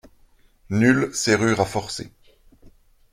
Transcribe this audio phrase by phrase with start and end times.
[0.71, 2.11] Nulle serrure à forcer.